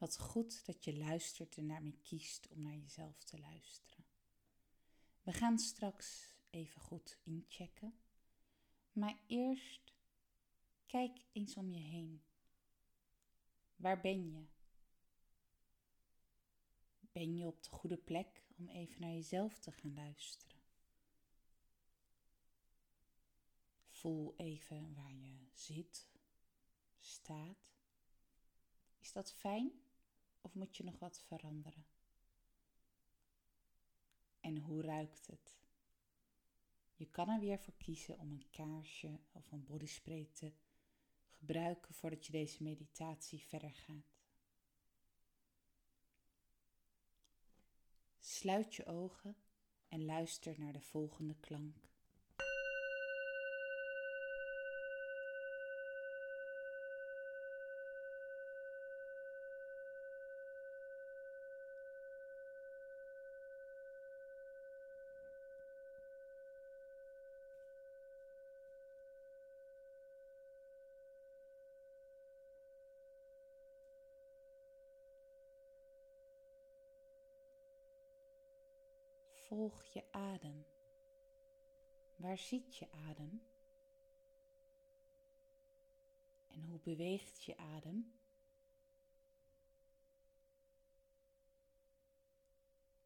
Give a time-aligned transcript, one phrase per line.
[0.00, 4.04] Wat goed dat je luistert en daarmee kiest om naar jezelf te luisteren.
[5.22, 7.94] We gaan straks even goed inchecken.
[8.92, 9.94] Maar eerst
[10.86, 12.22] kijk eens om je heen.
[13.76, 14.46] Waar ben je?
[17.12, 20.60] Ben je op de goede plek om even naar jezelf te gaan luisteren?
[23.88, 26.08] Voel even waar je zit,
[27.00, 27.74] staat.
[28.98, 29.88] Is dat fijn
[30.40, 31.86] of moet je nog wat veranderen?
[34.40, 35.58] En hoe ruikt het?
[36.94, 40.52] Je kan er weer voor kiezen om een kaarsje of een bodyspray te
[41.28, 44.18] gebruiken voordat je deze meditatie verder gaat.
[48.18, 49.36] Sluit je ogen
[49.88, 51.89] en luister naar de volgende klank.
[79.50, 80.66] Volg je adem.
[82.16, 83.42] Waar zit je adem?
[86.46, 88.12] En hoe beweegt je adem?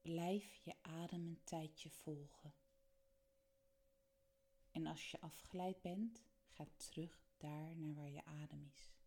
[0.00, 2.54] Blijf je adem een tijdje volgen.
[4.70, 8.97] En als je afgeleid bent, ga terug daar naar waar je adem is.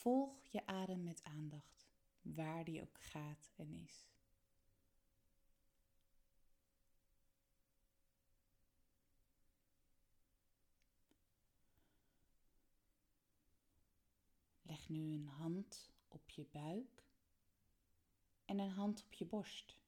[0.00, 1.88] Volg je adem met aandacht,
[2.22, 4.08] waar die ook gaat en is.
[14.62, 17.08] Leg nu een hand op je buik
[18.44, 19.78] en een hand op je borst.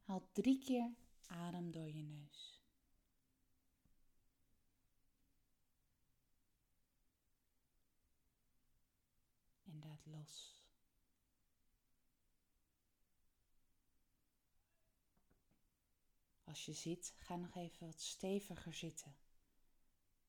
[0.00, 0.94] Haal drie keer
[1.26, 2.57] adem door je neus.
[10.04, 10.56] Los.
[16.44, 19.14] Als je zit, ga nog even wat steviger zitten.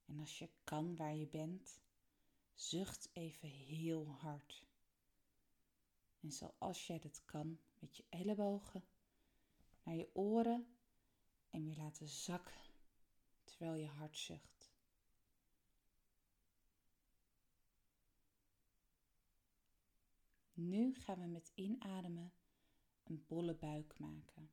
[0.06, 1.80] En als je kan waar je bent,
[2.54, 4.66] zucht even heel hard.
[6.20, 8.84] En zoals jij dat kan, met je ellebogen
[9.84, 10.68] naar je oren
[11.50, 12.62] en weer laten zakken
[13.44, 14.59] terwijl je hard zucht.
[20.60, 22.34] Nu gaan we met inademen
[23.04, 24.52] een bolle buik maken.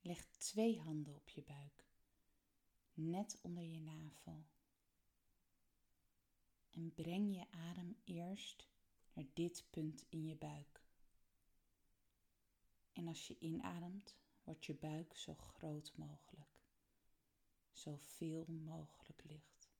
[0.00, 1.84] Leg twee handen op je buik,
[2.94, 4.46] net onder je navel.
[6.70, 8.68] En breng je adem eerst
[9.12, 10.82] naar dit punt in je buik.
[12.92, 16.62] En als je inademt, wordt je buik zo groot mogelijk,
[17.72, 19.70] zo veel mogelijk licht.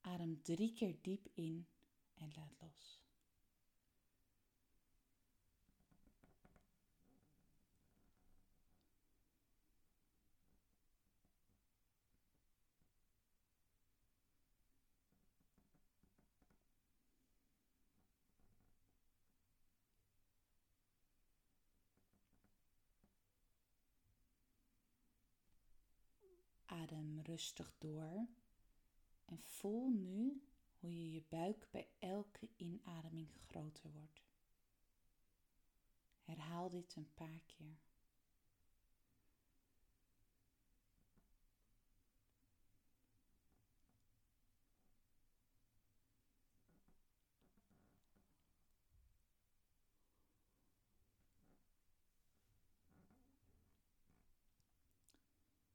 [0.00, 1.66] Adem drie keer diep in
[2.14, 3.00] en laat los.
[26.66, 28.26] Adem rustig door
[29.24, 30.42] en voel nu
[30.82, 34.22] hoe je je buik bij elke inademing groter wordt.
[36.22, 37.76] Herhaal dit een paar keer.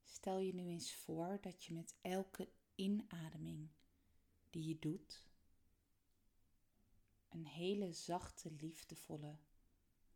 [0.04, 3.70] Stel je nu eens voor dat je met elke inademing
[4.50, 5.26] die je doet.
[7.28, 9.38] Een hele zachte, liefdevolle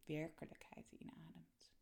[0.04, 1.72] werkelijkheid inademt.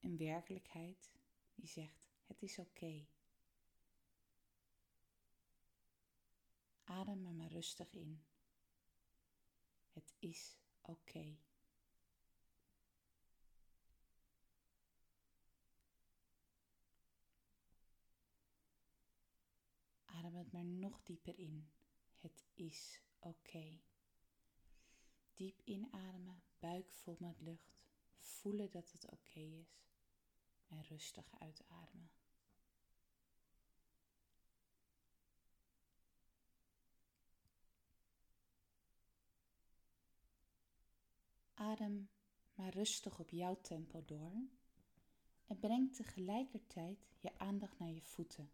[0.00, 1.12] Een werkelijkheid
[1.54, 3.06] die zegt: Het is oké.
[6.84, 8.24] Adem er maar rustig in.
[9.90, 11.36] Het is oké.
[20.32, 21.68] Adem het maar nog dieper in.
[22.18, 23.80] Het is oké.
[25.34, 27.82] Diep inademen, buik vol met lucht.
[28.16, 29.86] Voelen dat het oké is.
[30.68, 32.10] En rustig uitademen.
[41.54, 42.08] Adem
[42.54, 44.32] maar rustig op jouw tempo door
[45.46, 48.52] en breng tegelijkertijd je aandacht naar je voeten.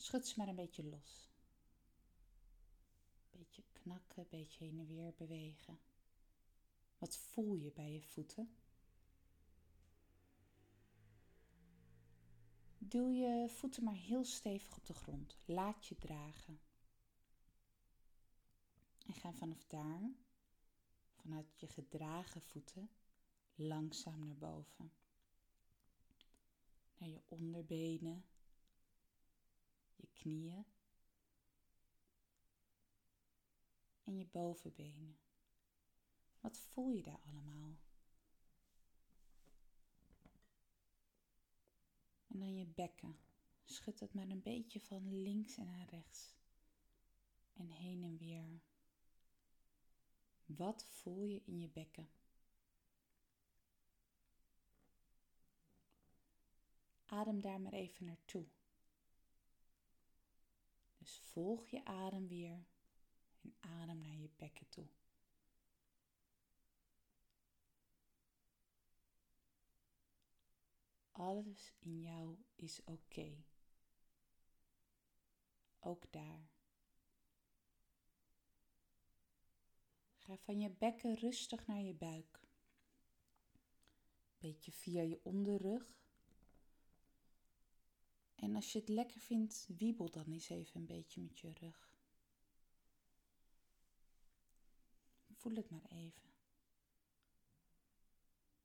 [0.00, 1.30] Schud ze maar een beetje los.
[3.30, 5.80] Beetje knakken, beetje heen en weer bewegen.
[6.98, 8.56] Wat voel je bij je voeten?
[12.78, 15.36] Duw je voeten maar heel stevig op de grond.
[15.44, 16.60] Laat je dragen.
[19.06, 20.10] En ga vanaf daar,
[21.14, 22.90] vanuit je gedragen voeten,
[23.54, 24.92] langzaam naar boven.
[26.96, 28.24] Naar je onderbenen,
[29.98, 30.64] je knieën
[34.04, 35.18] en je bovenbenen.
[36.40, 37.76] Wat voel je daar allemaal?
[42.26, 43.18] En dan je bekken.
[43.64, 46.34] Schud het maar een beetje van links en naar rechts.
[47.52, 48.60] En heen en weer.
[50.46, 52.08] Wat voel je in je bekken?
[57.04, 58.46] Adem daar maar even naartoe.
[61.08, 62.66] Dus volg je adem weer
[63.40, 64.86] en adem naar je bekken toe.
[71.10, 73.44] Alles in jou is oké.
[75.78, 76.50] Ook daar.
[80.14, 82.40] Ga van je bekken rustig naar je buik.
[84.38, 86.07] Beetje via je onderrug.
[88.38, 91.90] En als je het lekker vindt, wiebel dan eens even een beetje met je rug.
[95.32, 96.28] Voel het maar even.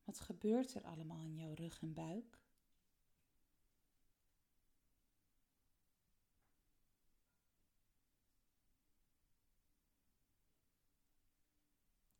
[0.04, 2.40] Wat gebeurt er allemaal in jouw rug en buik?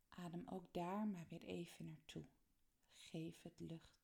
[0.08, 2.24] Adem ook daar maar weer even naartoe.
[2.92, 4.03] Geef het lucht.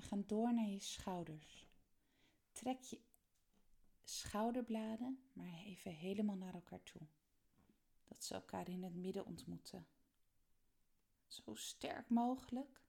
[0.00, 1.66] We gaan door naar je schouders.
[2.52, 3.00] Trek je
[4.02, 7.02] schouderbladen maar even helemaal naar elkaar toe.
[8.04, 9.86] Dat ze elkaar in het midden ontmoeten.
[11.26, 12.82] Zo sterk mogelijk.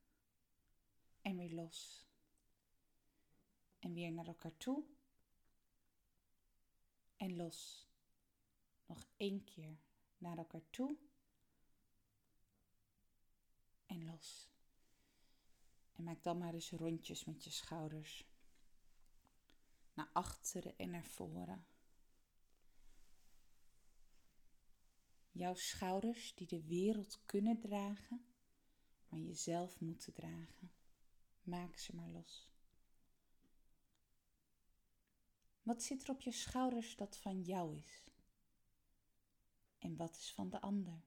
[1.20, 2.06] En weer los.
[3.78, 4.84] En weer naar elkaar toe
[7.16, 7.88] en los.
[8.86, 9.78] Nog één keer
[10.18, 10.96] naar elkaar toe
[13.86, 14.50] en los.
[16.02, 18.26] Maak dan maar eens rondjes met je schouders.
[19.94, 21.66] Naar achteren en naar voren.
[25.30, 28.24] Jouw schouders die de wereld kunnen dragen,
[29.08, 30.72] maar jezelf moeten dragen.
[31.42, 32.50] Maak ze maar los.
[35.62, 38.10] Wat zit er op je schouders dat van jou is?
[39.78, 41.04] En wat is van de ander?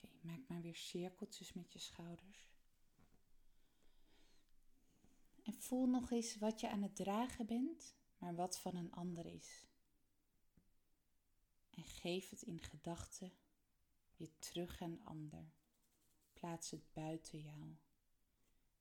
[0.00, 2.50] Oké, maak maar weer cirkeltjes met je schouders.
[5.42, 9.26] En voel nog eens wat je aan het dragen bent, maar wat van een ander
[9.26, 9.66] is
[11.74, 13.32] en geef het in gedachten
[14.16, 15.52] weer terug aan ander.
[16.32, 17.76] Plaats het buiten jou.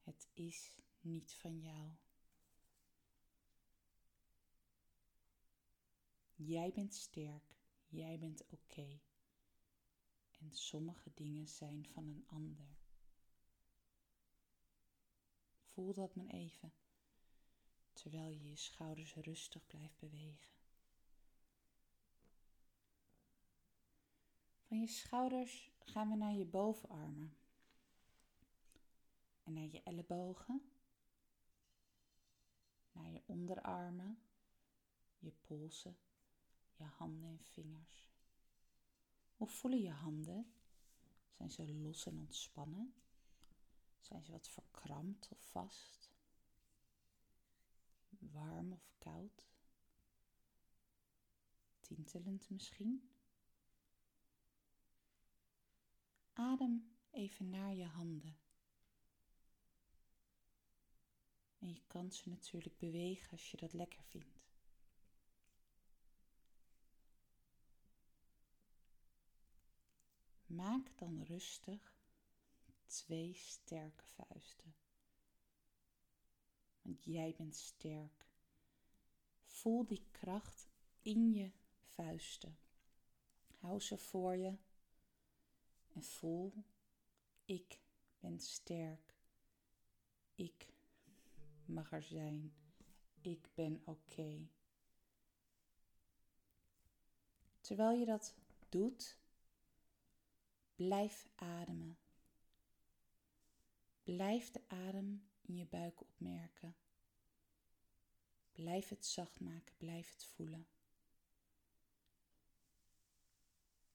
[0.04, 1.92] Het is niet van jou.
[6.36, 7.56] Jij bent sterk,
[7.88, 9.00] jij bent oké.
[10.42, 12.80] En sommige dingen zijn van een ander.
[15.60, 16.74] Voel dat maar even,
[17.94, 20.60] terwijl je je schouders rustig blijft bewegen.
[24.62, 27.38] Van je schouders gaan we naar je bovenarmen.
[29.44, 30.72] En naar je ellebogen.
[32.92, 34.22] Naar je onderarmen,
[35.20, 35.98] je polsen,
[36.76, 38.11] je handen en vingers.
[39.42, 40.54] Hoe voelen je handen?
[41.32, 42.94] Zijn ze los en ontspannen?
[44.00, 46.12] Zijn ze wat verkrampt of vast?
[48.10, 49.46] Warm of koud?
[51.80, 53.12] Tintelend misschien?
[56.34, 58.38] Adem even naar je handen.
[61.60, 64.41] En je kan ze natuurlijk bewegen als je dat lekker vindt.
[70.62, 71.96] Maak dan rustig
[72.86, 74.76] twee sterke vuisten.
[76.82, 78.30] Want jij bent sterk.
[79.44, 80.68] Voel die kracht
[81.02, 82.58] in je vuisten.
[83.60, 84.58] Hou ze voor je
[85.94, 86.54] en voel,
[87.46, 87.80] ik
[88.20, 89.14] ben sterk.
[90.36, 90.68] Ik
[91.66, 92.54] mag er zijn.
[93.22, 94.48] Ik ben oké.
[97.62, 98.36] Terwijl je dat
[98.70, 99.21] doet,
[100.88, 101.98] blijf ademen.
[104.04, 106.76] Blijf de adem in je buik opmerken.
[108.52, 110.68] Blijf het zacht maken, blijf het voelen.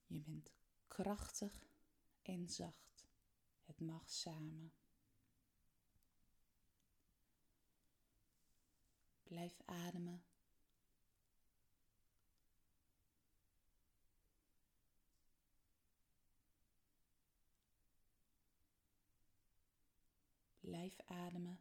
[0.06, 0.50] Je bent
[0.88, 1.68] krachtig
[2.22, 3.06] en zacht.
[3.64, 4.72] Het mag samen.
[9.22, 10.24] Blijf ademen.
[20.86, 21.60] Blijf ademen.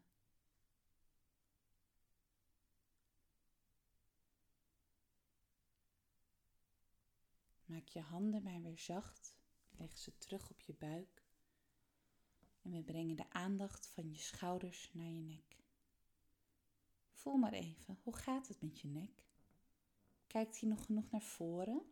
[7.65, 9.35] Maak je handen maar weer zacht.
[9.71, 11.23] Leg ze terug op je buik.
[12.61, 15.63] En we brengen de aandacht van je schouders naar je nek.
[17.11, 19.25] Voel maar even, hoe gaat het met je nek?
[20.27, 21.91] Kijkt hij nog genoeg naar voren?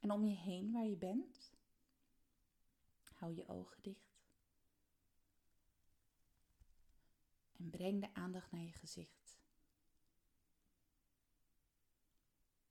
[0.00, 1.52] En om je heen waar je bent?
[3.12, 4.11] Hou je ogen dicht.
[7.62, 9.40] En breng de aandacht naar je gezicht.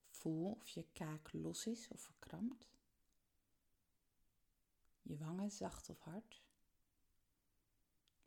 [0.09, 2.79] Voel of je kaak los is of verkrampt.
[5.01, 6.43] Je wangen zacht of hard.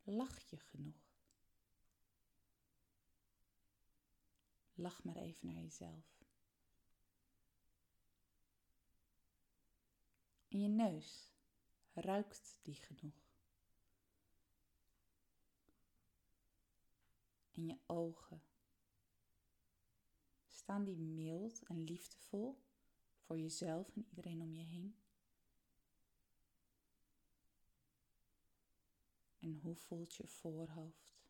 [0.02, 1.18] Lach je genoeg?
[4.74, 6.24] Lach maar even naar jezelf.
[10.48, 11.32] In je neus,
[11.92, 13.23] ruikt die genoeg?
[17.54, 18.42] In je ogen,
[20.48, 22.62] staan die mild en liefdevol
[23.18, 24.96] voor jezelf en iedereen om je heen?
[29.38, 31.22] En hoe voelt je voorhoofd?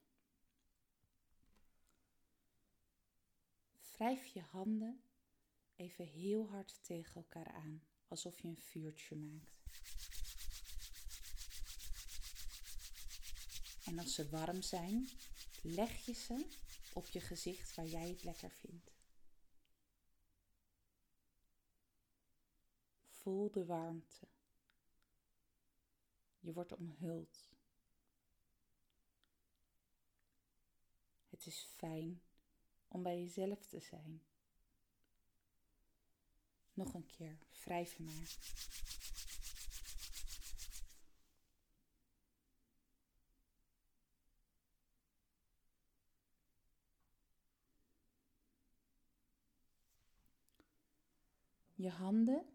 [3.92, 5.02] Wrijf je handen
[5.76, 9.52] even heel hard tegen elkaar aan, alsof je een vuurtje maakt.
[13.84, 15.08] En als ze warm zijn,
[15.64, 16.46] leg je ze
[16.92, 18.92] op je gezicht waar jij het lekker vindt.
[23.08, 24.28] Voel de warmte.
[26.40, 27.48] Je wordt omhuld.
[31.28, 32.22] Het is fijn
[32.88, 34.22] om bij jezelf te zijn.
[36.72, 38.36] Nog een keer, wrijf maar.
[51.74, 52.46] Je handen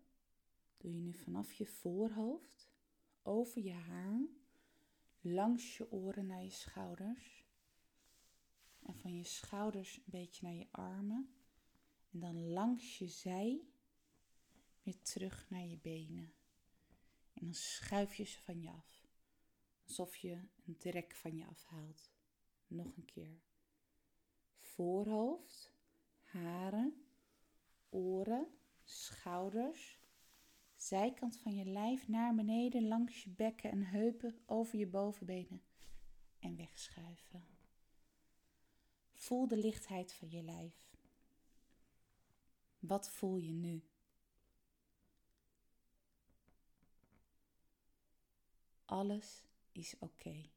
[0.77, 2.71] doe je nu vanaf je voorhoofd,
[3.21, 4.27] over je haar,
[5.21, 7.47] langs je oren naar je schouders.
[8.79, 11.33] En van je schouders een beetje naar je armen.
[12.11, 13.67] En dan langs je zij
[14.83, 16.33] weer terug naar je benen.
[17.33, 19.07] En dan schuif je ze van je af.
[19.83, 22.11] Alsof je een drek van je afhaalt.
[22.67, 23.41] Nog een keer.
[24.59, 25.73] Voorhoofd,
[26.19, 27.05] haren,
[27.89, 28.58] oren,
[28.89, 29.99] schouders,
[30.75, 35.61] zijkant van je lijf naar beneden langs je bekken en heupen over je bovenbenen
[36.39, 37.45] en wegschuiven.
[39.13, 40.95] Voel de lichtheid van je lijf.
[42.79, 43.83] Wat voel je nu?
[48.85, 50.49] Alles is oké.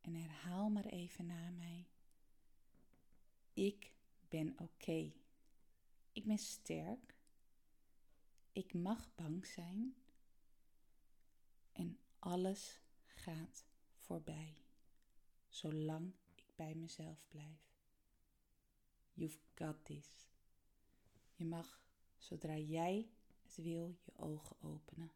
[0.00, 1.86] En herhaal maar even na mij.
[3.52, 3.92] Ik
[4.28, 5.12] ben oké.
[6.18, 7.14] Ik ben sterk.
[8.52, 9.94] Ik mag bang zijn.
[11.72, 14.54] En alles gaat voorbij
[15.48, 17.82] zolang ik bij mezelf blijf.
[19.12, 20.28] You've got this.
[21.34, 21.82] Je mag,
[22.16, 23.10] zodra jij
[23.42, 25.12] het wil, je ogen openen.